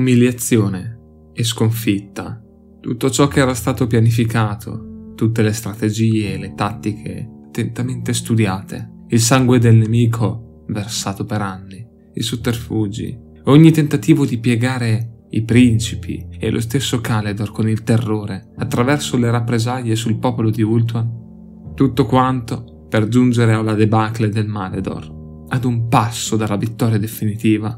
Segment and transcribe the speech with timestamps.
[0.00, 0.98] Umiliazione
[1.34, 2.42] e sconfitta.
[2.80, 9.20] Tutto ciò che era stato pianificato, tutte le strategie e le tattiche attentamente studiate, il
[9.20, 16.48] sangue del nemico versato per anni, i sotterfugi, ogni tentativo di piegare i principi e
[16.48, 22.86] lo stesso Caledor con il terrore attraverso le rappresaglie sul popolo di Ultuan, tutto quanto
[22.88, 27.76] per giungere alla debacle del Maledor, ad un passo dalla vittoria definitiva,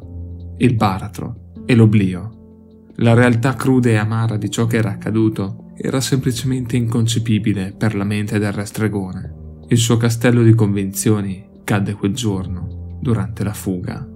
[0.59, 2.90] il baratro e l'oblio.
[2.96, 8.04] La realtà cruda e amara di ciò che era accaduto era semplicemente inconcepibile per la
[8.04, 9.41] mente del re stregone.
[9.68, 14.06] Il suo castello di convinzioni cadde quel giorno, durante la fuga.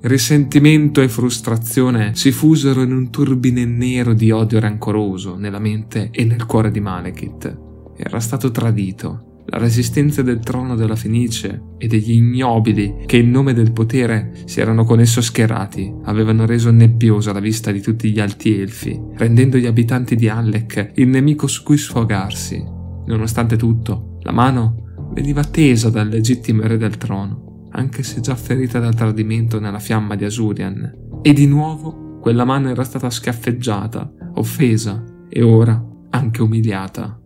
[0.00, 6.24] Risentimento e frustrazione si fusero in un turbine nero di odio rancoroso nella mente e
[6.24, 7.58] nel cuore di Malekith.
[7.96, 9.27] Era stato tradito.
[9.50, 14.60] La resistenza del trono della Fenice e degli ignobili che in nome del potere si
[14.60, 19.56] erano con esso schierati avevano reso nebbiosa la vista di tutti gli alti elfi, rendendo
[19.56, 22.62] gli abitanti di Allek il nemico su cui sfogarsi.
[23.06, 28.78] Nonostante tutto, la mano veniva tesa dal legittimo re del trono anche se già ferita
[28.78, 35.04] dal tradimento nella fiamma di Asurian, e di nuovo quella mano era stata schiaffeggiata, offesa
[35.28, 37.17] e ora anche umiliata.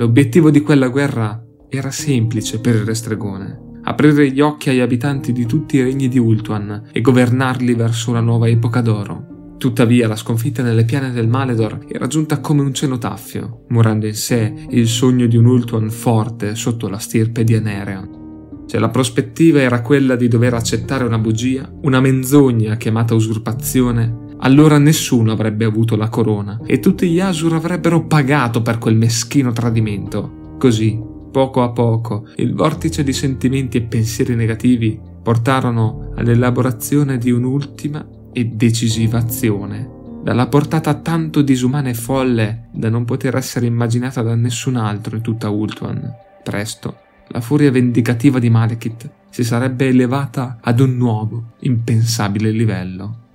[0.00, 5.44] L'obiettivo di quella guerra era semplice per il restregone, aprire gli occhi agli abitanti di
[5.44, 9.56] tutti i regni di Ultuan e governarli verso una nuova epoca d'oro.
[9.58, 14.54] Tuttavia la sconfitta nelle piane del Maledor era giunta come un cenotafio, murando in sé
[14.70, 18.64] il sogno di un Ultuan forte sotto la stirpe di Anereon.
[18.64, 24.78] Se la prospettiva era quella di dover accettare una bugia, una menzogna chiamata usurpazione, allora
[24.78, 30.56] nessuno avrebbe avuto la corona e tutti gli Asur avrebbero pagato per quel meschino tradimento.
[30.58, 38.06] Così, poco a poco, il vortice di sentimenti e pensieri negativi portarono all'elaborazione di un'ultima
[38.32, 39.88] e decisiva azione,
[40.22, 45.22] dalla portata tanto disumana e folle da non poter essere immaginata da nessun altro in
[45.22, 46.12] tutta Ultuan.
[46.42, 46.96] Presto
[47.32, 53.28] la furia vendicativa di Malekith si sarebbe elevata ad un nuovo, impensabile livello.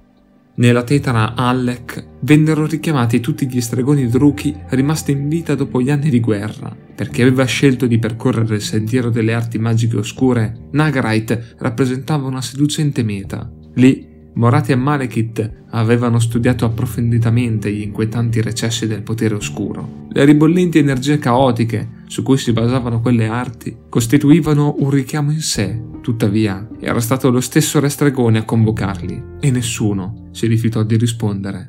[0.57, 6.09] Nella tetana Allek vennero richiamati tutti gli stregoni druchi rimasti in vita dopo gli anni
[6.09, 6.73] di guerra.
[6.95, 13.03] Perché aveva scelto di percorrere il sentiero delle arti magiche oscure, Nagarite rappresentava una seducente
[13.03, 13.51] meta.
[13.73, 20.07] Lì Morati e Malekith avevano studiato approfonditamente gli inquietanti recessi del potere oscuro.
[20.09, 25.81] Le ribollenti energie caotiche su cui si basavano quelle arti costituivano un richiamo in sé,
[26.01, 31.67] tuttavia era stato lo stesso Re Stregone a convocarli e nessuno si rifiutò di rispondere.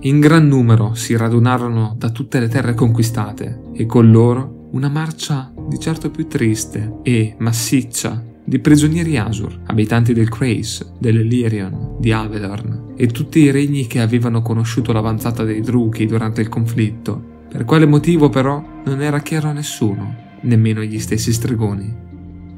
[0.00, 5.52] In gran numero si radunarono da tutte le terre conquistate e con loro una marcia
[5.68, 12.92] di certo più triste e massiccia di prigionieri Asur, abitanti del Crace, dell'Elyrion, di Avedorn
[12.96, 17.34] e tutti i regni che avevano conosciuto l'avanzata dei Druchi durante il conflitto.
[17.48, 22.04] Per quale motivo però non era chiaro a nessuno, nemmeno agli stessi stregoni.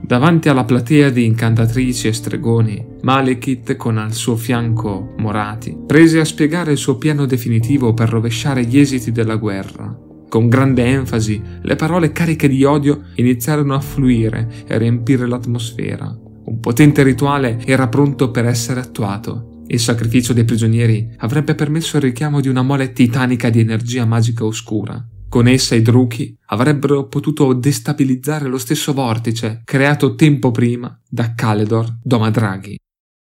[0.00, 6.24] Davanti alla platea di incantatrici e stregoni, Malekith, con al suo fianco Morati, prese a
[6.24, 9.94] spiegare il suo piano definitivo per rovesciare gli esiti della guerra.
[10.28, 16.16] Con grande enfasi, le parole cariche di odio iniziarono a fluire e a riempire l'atmosfera.
[16.44, 19.47] Un potente rituale era pronto per essere attuato.
[19.70, 24.44] Il sacrificio dei prigionieri avrebbe permesso il richiamo di una mole titanica di energia magica
[24.44, 25.06] oscura.
[25.28, 31.98] Con essa i Druchi avrebbero potuto destabilizzare lo stesso vortice creato tempo prima da Caledor
[32.02, 32.78] Domadraghi.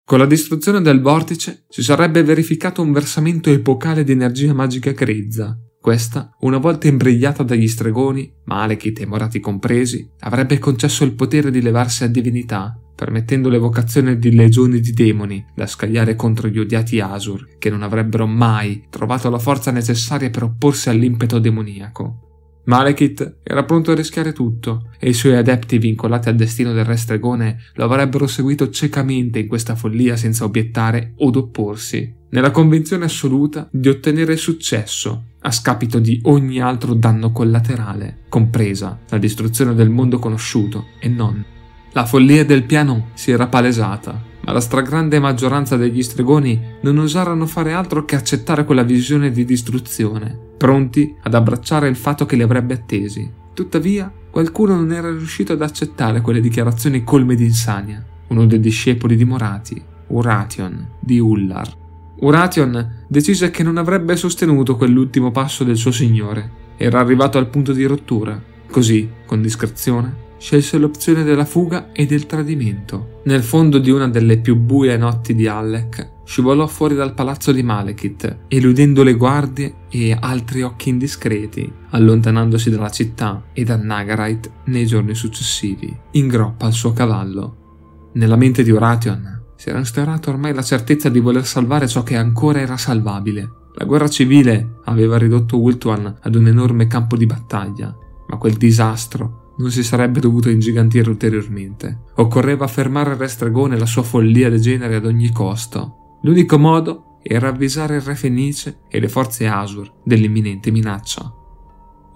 [0.06, 5.58] Con la distruzione del vortice si sarebbe verificato un versamento epocale di energia magica grezza,
[5.86, 11.62] questa, una volta imbrigliata dagli stregoni, Malekith e Morati compresi, avrebbe concesso il potere di
[11.62, 17.58] levarsi a divinità, permettendo l'evocazione di legioni di demoni da scagliare contro gli odiati Asur,
[17.60, 22.26] che non avrebbero mai trovato la forza necessaria per opporsi all'impeto demoniaco.
[22.66, 26.98] Malekith era pronto a rischiare tutto e i suoi adepti vincolati al destino del re
[26.98, 33.70] stregone lo avrebbero seguito ciecamente in questa follia senza obiettare od opporsi, nella convinzione assoluta
[33.72, 40.18] di ottenere successo a scapito di ogni altro danno collaterale, compresa la distruzione del mondo
[40.18, 41.54] conosciuto e non.
[41.96, 47.46] La follia del piano si era palesata, ma la stragrande maggioranza degli stregoni non osarono
[47.46, 52.42] fare altro che accettare quella visione di distruzione, pronti ad abbracciare il fatto che li
[52.42, 53.32] avrebbe attesi.
[53.54, 58.06] Tuttavia, qualcuno non era riuscito ad accettare quelle dichiarazioni colme di insania.
[58.28, 61.78] Uno dei discepoli di Morati, Uration, di Ullar,
[62.18, 66.64] Uration decise che non avrebbe sostenuto quell'ultimo passo del suo signore.
[66.76, 68.38] Era arrivato al punto di rottura.
[68.70, 73.22] Così, con discrezione, scelse l'opzione della fuga e del tradimento.
[73.26, 77.64] Nel fondo di una delle più buie notti di Allek, scivolò fuori dal palazzo di
[77.64, 84.86] Malekith, eludendo le guardie e altri occhi indiscreti, allontanandosi dalla città e da Nagarite nei
[84.86, 88.12] giorni successivi, in groppa al suo cavallo.
[88.14, 92.16] Nella mente di Oration si era instaurata ormai la certezza di voler salvare ciò che
[92.16, 93.50] ancora era salvabile.
[93.76, 97.96] La guerra civile aveva ridotto Wultuan ad un enorme campo di battaglia,
[98.28, 102.04] ma quel disastro non si sarebbe dovuto ingigantire ulteriormente.
[102.16, 106.18] Occorreva fermare il Re Stregone e la sua follia degenere ad ogni costo.
[106.22, 111.34] L'unico modo era avvisare il Re Fenice e le forze Asur dell'imminente minaccia.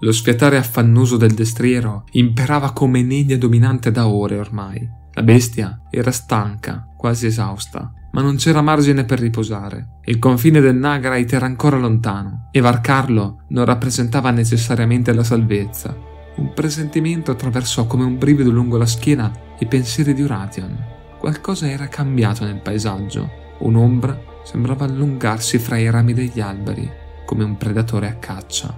[0.02, 4.88] Lo sfiatare affannoso del destriero imperava come nenia dominante da ore ormai.
[5.12, 9.98] La bestia era stanca, quasi esausta, ma non c'era margine per riposare.
[10.04, 15.96] Il confine del Nagrite era ancora lontano e varcarlo non rappresentava necessariamente la salvezza,
[16.40, 20.76] un presentimento attraversò come un brivido lungo la schiena i pensieri di Uration.
[21.18, 23.30] Qualcosa era cambiato nel paesaggio.
[23.58, 26.90] Un'ombra sembrava allungarsi fra i rami degli alberi,
[27.26, 28.74] come un predatore a caccia.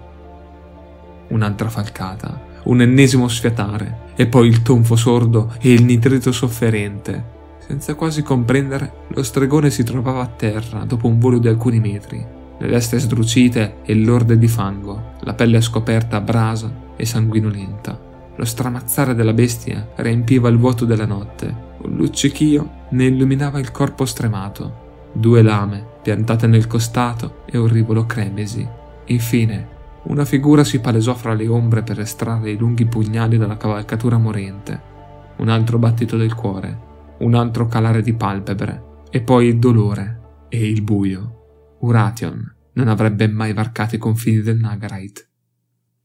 [1.29, 7.41] Un'altra falcata, un ennesimo sfiatare, e poi il tonfo sordo e il nitrito sofferente.
[7.59, 12.26] Senza quasi comprendere, lo stregone si trovava a terra dopo un volo di alcuni metri,
[12.58, 18.10] le destre sdrucite e lorde di fango, la pelle scoperta a brasa e sanguinolenta.
[18.37, 21.54] Lo stramazzare della bestia riempiva il vuoto della notte.
[21.82, 24.81] Un luccichio ne illuminava il corpo stremato.
[25.12, 28.66] Due lame piantate nel costato e un rivolo cremesi.
[29.06, 29.69] Infine,
[30.04, 34.81] una figura si palesò fra le ombre per estrarre i lunghi pugnali dalla cavalcatura morente.
[35.37, 36.78] Un altro battito del cuore,
[37.19, 41.42] un altro calare di palpebre, e poi il dolore e il buio.
[41.82, 45.29] Uration non avrebbe mai varcato i confini del Nagarite.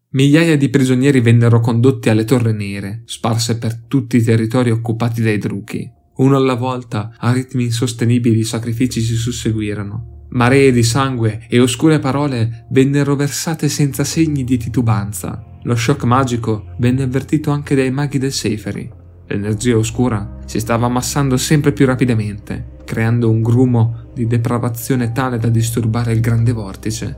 [0.09, 5.37] Migliaia di prigionieri vennero condotti alle Torre Nere, sparse per tutti i territori occupati dai
[5.37, 5.89] Druchi.
[6.15, 10.25] Uno alla volta, a ritmi insostenibili, i sacrifici si susseguirono.
[10.29, 15.59] Maree di sangue e oscure parole vennero versate senza segni di titubanza.
[15.63, 18.89] Lo shock magico venne avvertito anche dai maghi del Seifery.
[19.27, 25.47] L'energia oscura si stava ammassando sempre più rapidamente, creando un grumo di depravazione tale da
[25.49, 27.15] disturbare il grande vortice.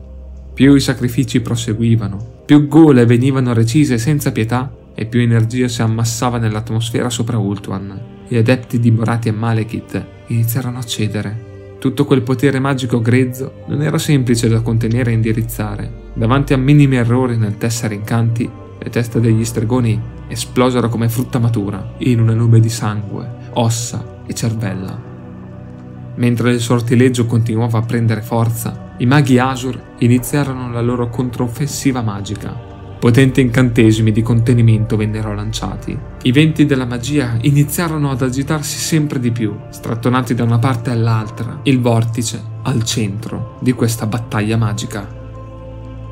[0.53, 6.37] Più i sacrifici proseguivano, più gole venivano recise senza pietà e più energia si ammassava
[6.37, 7.97] nell'atmosfera sopra Ultuan.
[8.27, 11.47] Gli adepti dimorati a Malekith iniziarono a cedere.
[11.79, 15.91] Tutto quel potere magico grezzo non era semplice da contenere e indirizzare.
[16.13, 21.93] Davanti a minimi errori nel tessere incanti, le teste degli stregoni esplosero come frutta matura
[21.99, 25.08] in una nube di sangue, ossa e cervella.
[26.19, 32.67] Mentre il sortileggio continuava a prendere forza, i maghi Asur iniziarono la loro controffensiva magica.
[32.99, 35.97] Potenti incantesimi di contenimento vennero lanciati.
[36.23, 41.61] I venti della magia iniziarono ad agitarsi sempre di più, strattonati da una parte all'altra,
[41.63, 45.18] il vortice al centro di questa battaglia magica.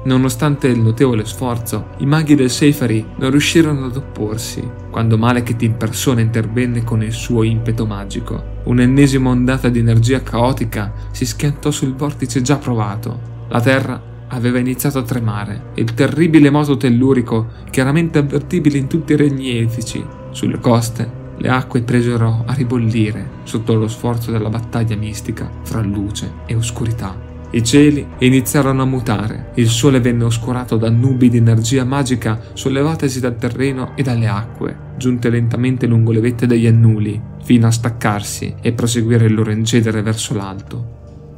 [0.07, 5.75] Nonostante il notevole sforzo, i maghi del Seifery non riuscirono ad opporsi, quando Malekith in
[5.75, 8.62] persona intervenne con il suo impeto magico.
[8.63, 13.19] Un'ennesima ondata di energia caotica si schiantò sul vortice già provato.
[13.50, 19.12] La terra aveva iniziato a tremare e il terribile moto tellurico, chiaramente avvertibile in tutti
[19.12, 20.01] i regni elfici,
[20.31, 26.31] sulle coste le acque presero a ribollire sotto lo sforzo della battaglia mistica fra luce
[26.45, 27.26] e oscurità.
[27.49, 33.22] I cieli iniziarono a mutare, il sole venne oscurato da nubi di energia magica sollevatesi
[33.22, 38.55] dal terreno e dalle acque, giunte lentamente lungo le vette degli annuli, fino a staccarsi
[38.62, 40.95] e proseguire il loro incedere verso l'alto.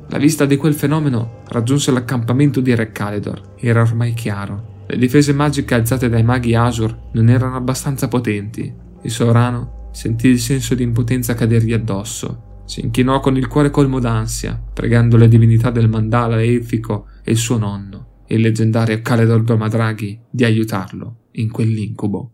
[0.07, 3.53] La vista di quel fenomeno raggiunse l'accampamento di Re Calidor.
[3.59, 4.85] Era ormai chiaro.
[4.87, 8.73] Le difese magiche alzate dai maghi Asur non erano abbastanza potenti.
[9.03, 13.99] Il sovrano sentì il senso di impotenza cadergli addosso si inchinò con il cuore colmo
[13.99, 20.19] d'ansia, pregando le divinità del mandala elfico e il suo nonno, il leggendario Caledor Gomadraghi,
[20.29, 22.31] di aiutarlo in quell'incubo.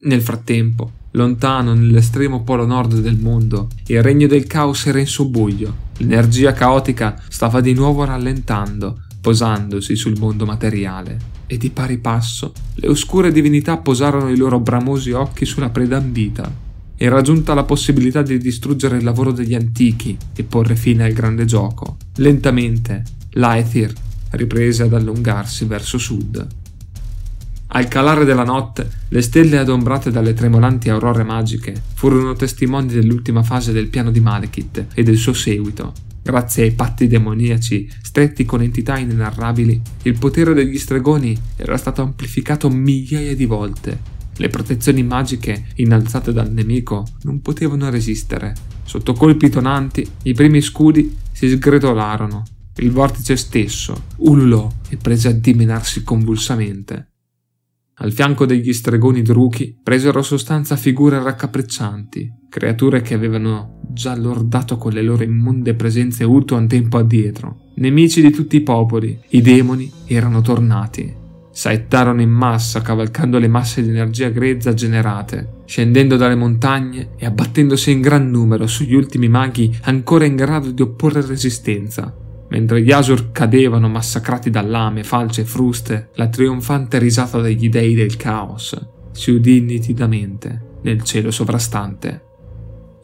[0.00, 5.84] Nel frattempo, lontano nell'estremo polo nord del mondo, il regno del caos era in subbuglio.
[5.98, 12.88] L'energia caotica stava di nuovo rallentando, posandosi sul mondo materiale, e di pari passo le
[12.88, 16.64] oscure divinità posarono i loro bramosi occhi sulla preda ambita
[16.98, 21.44] era giunta la possibilità di distruggere il lavoro degli antichi e porre fine al grande
[21.44, 21.98] gioco.
[22.16, 23.92] Lentamente, l'Aethir
[24.30, 26.46] riprese ad allungarsi verso sud.
[27.68, 33.72] Al calare della notte, le stelle adombrate dalle tremolanti aurore magiche furono testimoni dell'ultima fase
[33.72, 35.92] del piano di Malekith e del suo seguito.
[36.22, 42.70] Grazie ai patti demoniaci stretti con entità inenarrabili, il potere degli stregoni era stato amplificato
[42.70, 48.54] migliaia di volte le protezioni magiche innalzate dal nemico non potevano resistere.
[48.84, 52.44] Sotto colpi tonanti, i primi scudi si sgretolarono.
[52.76, 57.12] Il vortice stesso ululò e prese a dimenarsi convulsamente.
[57.98, 64.92] Al fianco degli stregoni druchi presero sostanza figure raccapriccianti, creature che avevano già lordato con
[64.92, 67.70] le loro immonde presenze Ultuan tempo addietro.
[67.76, 71.24] Nemici di tutti i popoli, i demoni erano tornati.
[71.56, 77.92] Saettarono in massa cavalcando le masse di energia grezza generate, scendendo dalle montagne e abbattendosi
[77.92, 82.14] in gran numero sugli ultimi maghi ancora in grado di opporre resistenza,
[82.48, 87.94] Mentre gli Asur cadevano massacrati da lame, falce e fruste, la trionfante risata degli dei
[87.94, 88.78] del caos
[89.10, 92.20] si udì nitidamente nel cielo sovrastante.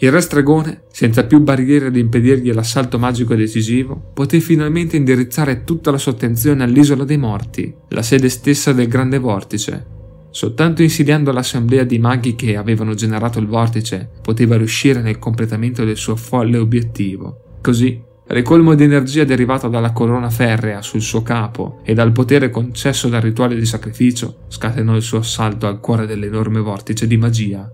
[0.02, 5.92] Il re stregone, senza più barriere ad impedirgli l'assalto magico decisivo, poté finalmente indirizzare tutta
[5.92, 9.86] la sua attenzione all'isola dei morti, la sede stessa del grande vortice.
[10.30, 15.96] Soltanto insidiando l'assemblea di maghi che avevano generato il vortice, poteva riuscire nel completamento del
[15.96, 17.58] suo folle obiettivo.
[17.62, 23.08] Così Ricolmo di energia derivato dalla corona ferrea sul suo capo e dal potere concesso
[23.08, 27.70] dal rituale di sacrificio scatenò il suo assalto al cuore dell'enorme vortice di magia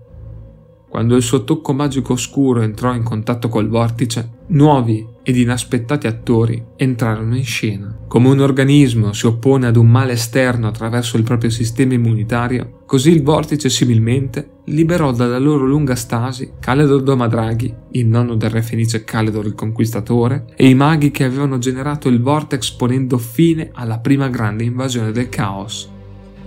[0.89, 6.61] quando il suo tocco magico oscuro entrò in contatto col vortice, nuovi ed inaspettati attori
[6.75, 7.95] entrarono in scena.
[8.07, 13.11] Come un organismo si oppone ad un male esterno attraverso il proprio sistema immunitario, così
[13.11, 19.03] il vortice similmente liberò dalla loro lunga stasi Caledor Domadraghi, il nonno del re fenice
[19.03, 24.27] Caledor il Conquistatore, e i maghi che avevano generato il vortex ponendo fine alla prima
[24.29, 25.97] grande invasione del caos.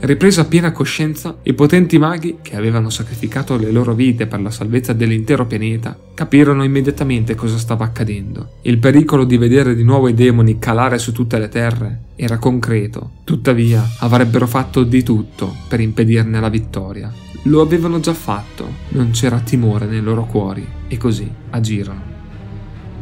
[0.05, 4.93] Ripresa piena coscienza, i potenti maghi, che avevano sacrificato le loro vite per la salvezza
[4.93, 8.55] dell'intero pianeta, capirono immediatamente cosa stava accadendo.
[8.63, 13.13] Il pericolo di vedere di nuovo i demoni calare su tutte le terre era concreto,
[13.23, 17.13] tuttavia avrebbero fatto di tutto per impedirne la vittoria.
[17.45, 22.12] Lo avevano già fatto, non c'era timore nei loro cuori, e così agirono.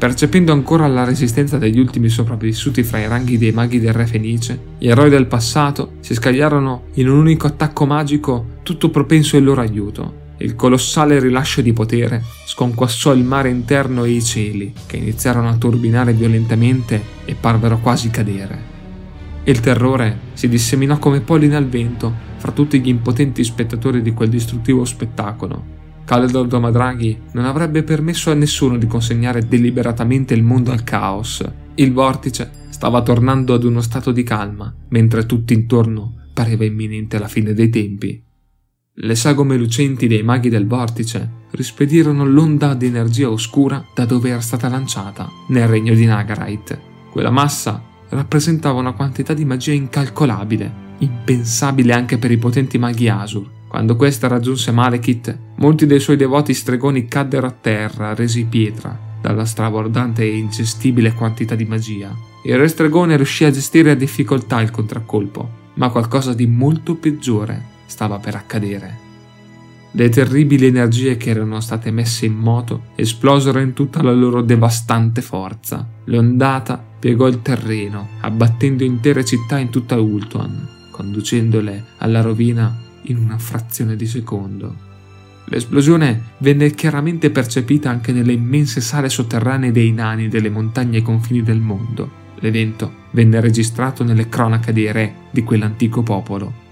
[0.00, 4.58] Percependo ancora la resistenza degli ultimi sopravvissuti fra i ranghi dei maghi del re fenice,
[4.78, 9.60] gli eroi del passato si scagliarono in un unico attacco magico tutto propenso al loro
[9.60, 10.28] aiuto.
[10.38, 15.56] Il colossale rilascio di potere sconquassò il mare interno e i cieli, che iniziarono a
[15.56, 18.58] turbinare violentemente e parvero quasi cadere.
[19.44, 24.30] Il terrore si disseminò come polline al vento fra tutti gli impotenti spettatori di quel
[24.30, 25.79] distruttivo spettacolo
[26.10, 31.48] Caledor Domadraghi non avrebbe permesso a nessuno di consegnare deliberatamente il mondo al caos.
[31.76, 37.28] Il vortice stava tornando ad uno stato di calma, mentre tutto intorno pareva imminente la
[37.28, 38.20] fine dei tempi.
[38.92, 44.40] Le sagome lucenti dei maghi del vortice rispedirono l'onda di energia oscura da dove era
[44.40, 46.80] stata lanciata, nel regno di Nagarite.
[47.12, 53.58] Quella massa rappresentava una quantità di magia incalcolabile, impensabile anche per i potenti maghi Asur,
[53.70, 59.44] quando questa raggiunse Malekith, molti dei suoi devoti stregoni caddero a terra, resi pietra, dalla
[59.44, 62.12] strabordante e ingestibile quantità di magia.
[62.42, 67.62] Il re stregone riuscì a gestire a difficoltà il contraccolpo, ma qualcosa di molto peggiore
[67.86, 68.98] stava per accadere.
[69.92, 75.22] Le terribili energie che erano state messe in moto esplosero in tutta la loro devastante
[75.22, 75.88] forza.
[76.06, 83.38] L'ondata piegò il terreno, abbattendo intere città in tutta Ultuan, conducendole alla rovina in una
[83.38, 84.88] frazione di secondo.
[85.46, 91.42] L'esplosione venne chiaramente percepita anche nelle immense sale sotterranee dei nani delle montagne ai confini
[91.42, 92.18] del mondo.
[92.40, 96.68] L'evento venne registrato nelle cronache dei re di quell'antico popolo.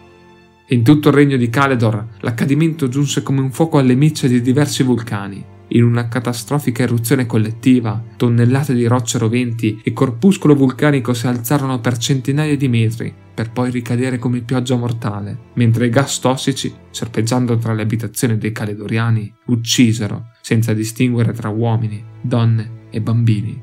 [0.69, 4.83] In tutto il regno di Caledor l'accadimento giunse come un fuoco alle micce di diversi
[4.83, 5.45] vulcani.
[5.71, 11.99] In una catastrofica eruzione collettiva, tonnellate di rocce roventi e corpuscolo vulcanico si alzarono per
[11.99, 17.75] centinaia di metri, per poi ricadere come pioggia mortale, mentre i gas tossici, serpeggiando tra
[17.75, 23.63] le abitazioni dei caledoriani, uccisero, senza distinguere tra uomini, donne e bambini.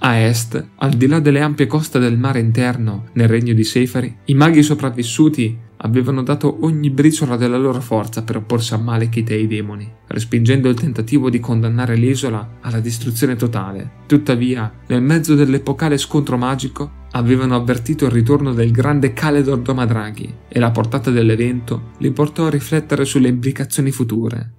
[0.00, 4.14] A est, al di là delle ampie coste del mare interno, nel regno di Sefari,
[4.26, 9.34] i maghi sopravvissuti avevano dato ogni briciola della loro forza per opporsi a Malekith e
[9.34, 13.90] ai demoni, respingendo il tentativo di condannare l'isola alla distruzione totale.
[14.06, 20.58] Tuttavia, nel mezzo dell'epocale scontro magico, avevano avvertito il ritorno del grande Caledor Domadraghi e
[20.58, 24.50] la portata dell'evento li portò a riflettere sulle implicazioni future.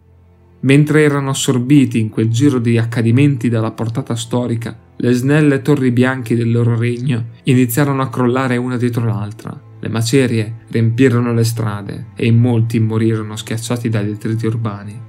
[0.62, 6.36] Mentre erano assorbiti in quel giro di accadimenti dalla portata storica, le snelle torri bianche
[6.36, 9.60] del loro regno iniziarono a crollare una dietro l'altra.
[9.86, 15.00] Le macerie riempirono le strade e in molti morirono schiacciati dai detriti urbani.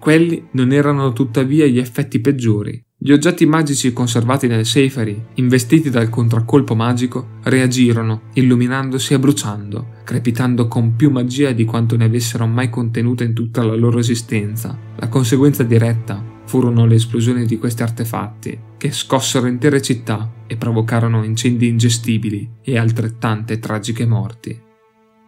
[0.00, 2.84] Quelli non erano tuttavia gli effetti peggiori.
[2.98, 10.66] Gli oggetti magici conservati nelle Seifari, investiti dal contraccolpo magico, reagirono, illuminandosi e bruciando, crepitando
[10.66, 14.76] con più magia di quanto ne avessero mai contenuta in tutta la loro esistenza.
[14.96, 21.24] La conseguenza diretta furono le esplosioni di questi artefatti che scossero intere città e provocarono
[21.24, 24.56] incendi ingestibili e altrettante tragiche morti.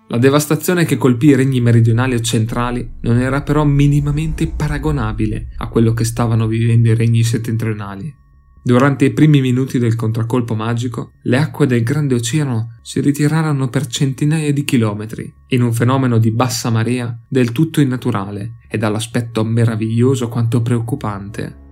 [0.06, 5.66] La devastazione che colpì i regni meridionali o centrali non era però minimamente paragonabile a
[5.66, 8.14] quello che stavano vivendo i regni settentrionali.
[8.62, 13.86] Durante i primi minuti del contraccolpo magico, le acque del grande oceano si ritirarono per
[13.86, 20.28] centinaia di chilometri, in un fenomeno di bassa marea del tutto innaturale e dall'aspetto meraviglioso
[20.28, 21.64] quanto preoccupante.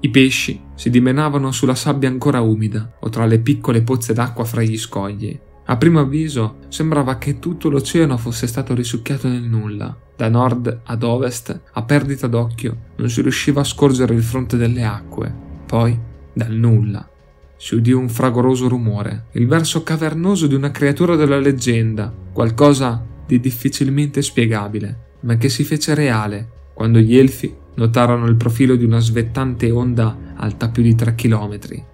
[0.00, 4.62] I pesci si dimenavano sulla sabbia ancora umida o tra le piccole pozze d'acqua fra
[4.62, 9.96] gli scogli, a primo avviso sembrava che tutto l'oceano fosse stato risucchiato nel nulla.
[10.14, 14.84] Da nord ad ovest, a perdita d'occhio, non si riusciva a scorgere il fronte delle
[14.84, 15.34] acque.
[15.66, 15.98] Poi,
[16.34, 17.08] dal nulla,
[17.56, 23.40] si udì un fragoroso rumore, il verso cavernoso di una creatura della leggenda, qualcosa di
[23.40, 29.00] difficilmente spiegabile, ma che si fece reale quando gli elfi notarono il profilo di una
[29.00, 31.92] svettante onda alta più di tre chilometri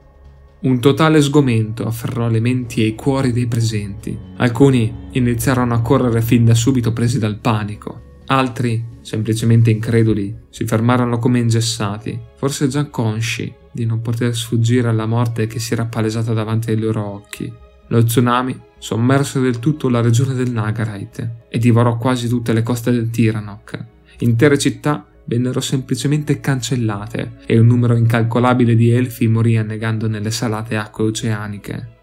[0.62, 4.16] un totale sgomento afferrò le menti e i cuori dei presenti.
[4.36, 8.18] Alcuni iniziarono a correre fin da subito presi dal panico.
[8.26, 15.06] Altri, semplicemente increduli, si fermarono come ingessati, forse già consci di non poter sfuggire alla
[15.06, 17.50] morte che si era palesata davanti ai loro occhi.
[17.88, 22.90] Lo tsunami sommerse del tutto la regione del Nagarite e divorò quasi tutte le coste
[22.90, 23.84] del Tiranok.
[24.20, 30.76] Intere città vennero semplicemente cancellate e un numero incalcolabile di elfi morì annegando nelle salate
[30.76, 31.98] acque oceaniche.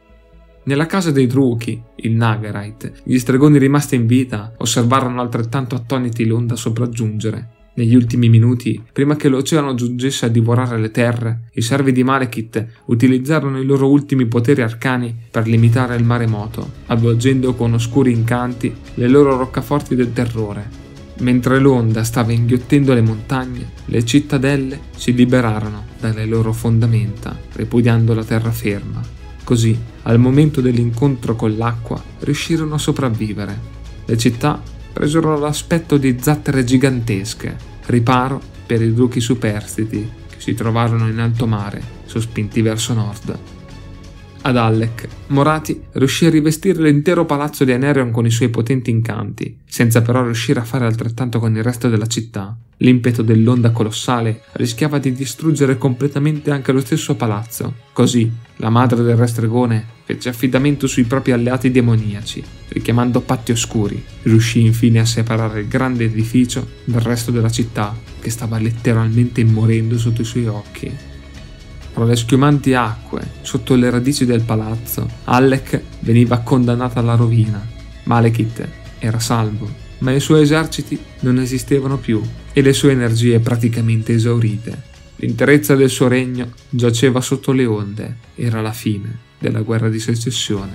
[0.63, 6.55] Nella casa dei Druchi, il Nagarite, gli stregoni rimasti in vita osservarono altrettanto attoniti l'onda
[6.55, 7.55] sopraggiungere.
[7.77, 12.65] Negli ultimi minuti, prima che l'oceano giungesse a divorare le terre, i servi di Malekith
[12.85, 19.07] utilizzarono i loro ultimi poteri arcani per limitare il maremoto, avvolgendo con oscuri incanti le
[19.07, 20.85] loro roccaforti del terrore,
[21.19, 28.23] Mentre l'onda stava inghiottendo le montagne, le cittadelle si liberarono dalle loro fondamenta, ripudiando la
[28.23, 29.01] terraferma.
[29.43, 33.59] Così, al momento dell'incontro con l'acqua, riuscirono a sopravvivere.
[34.05, 34.61] Le città
[34.97, 37.55] presero l'aspetto di zattere gigantesche,
[37.85, 43.56] riparo per i duchi superstiti che si trovarono in alto mare, sospinti verso nord.
[44.47, 49.57] Ad Allec, Morati riuscì a rivestire l'intero palazzo di Anerion con i suoi potenti incanti,
[49.67, 52.57] senza però riuscire a fare altrettanto con il resto della città.
[52.77, 57.73] L'impeto dell'onda colossale rischiava di distruggere completamente anche lo stesso palazzo.
[57.91, 64.01] Così, la madre del re stregone fece affidamento sui propri alleati demoniaci, richiamando patti oscuri.
[64.21, 69.97] Riuscì infine a separare il grande edificio dal resto della città, che stava letteralmente morendo
[69.97, 71.06] sotto i suoi occhi.
[71.97, 77.59] Tra le schiumanti acque, sotto le radici del palazzo, Alec veniva condannata alla rovina.
[78.03, 78.67] Malekith
[78.99, 82.21] era salvo, ma i suoi eserciti non esistevano più
[82.53, 84.79] e le sue energie praticamente esaurite.
[85.15, 90.73] L'interezza del suo regno giaceva sotto le onde, era la fine della guerra di secessione.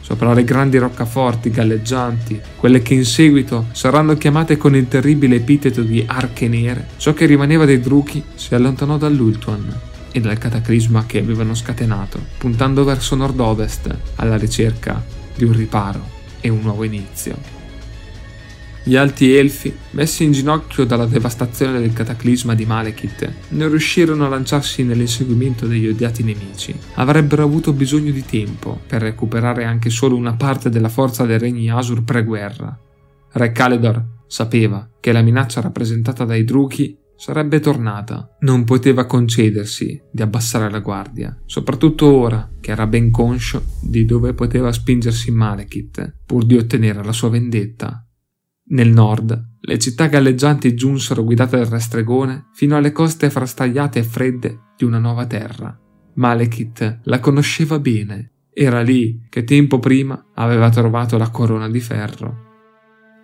[0.00, 5.82] Sopra le grandi roccaforti galleggianti, quelle che in seguito saranno chiamate con il terribile epiteto
[5.82, 11.18] di arche nere, ciò che rimaneva dei Druchi si allontanò dall'Ultuan e dal cataclisma che
[11.18, 15.04] avevano scatenato, puntando verso nord-ovest alla ricerca
[15.36, 17.58] di un riparo e un nuovo inizio.
[18.82, 24.28] Gli alti elfi, messi in ginocchio dalla devastazione del cataclisma di Malekith, non riuscirono a
[24.28, 26.74] lanciarsi nell'inseguimento degli odiati nemici.
[26.94, 31.70] Avrebbero avuto bisogno di tempo per recuperare anche solo una parte della forza dei regni
[31.70, 32.76] Asur pre-guerra.
[33.32, 38.34] Re Caledor sapeva che la minaccia rappresentata dai Druchi sarebbe tornata.
[38.40, 44.32] Non poteva concedersi di abbassare la guardia, soprattutto ora che era ben conscio di dove
[44.32, 48.02] poteva spingersi Malekith pur di ottenere la sua vendetta.
[48.70, 54.04] Nel nord, le città galleggianti giunsero guidate dal re stregone fino alle coste frastagliate e
[54.04, 55.78] fredde di una nuova terra.
[56.14, 58.32] Malekith la conosceva bene.
[58.50, 62.48] Era lì che tempo prima aveva trovato la corona di ferro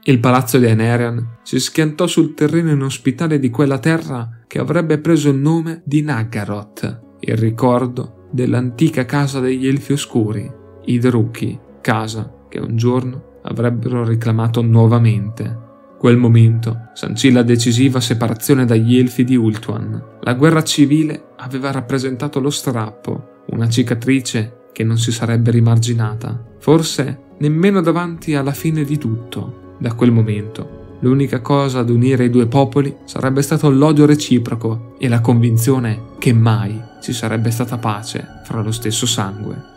[0.09, 5.31] il palazzo di Anerion si schiantò sul terreno inospitale di quella terra che avrebbe preso
[5.31, 10.49] il nome di Naggaroth, il ricordo dell'antica casa degli Elfi Oscuri,
[10.85, 15.64] i Drucchi, casa che un giorno avrebbero reclamato nuovamente.
[15.99, 20.19] Quel momento sancì la decisiva separazione dagli Elfi di Ultuan.
[20.21, 27.23] La guerra civile aveva rappresentato lo strappo, una cicatrice che non si sarebbe rimarginata, forse
[27.38, 29.64] nemmeno davanti alla fine di tutto.
[29.79, 35.09] Da quel momento, l'unica cosa ad unire i due popoli sarebbe stato l'odio reciproco e
[35.09, 39.75] la convinzione che mai ci sarebbe stata pace fra lo stesso sangue.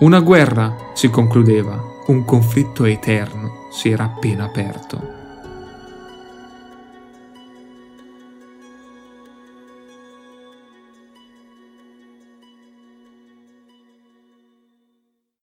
[0.00, 5.17] Una guerra si concludeva, un conflitto eterno si era appena aperto.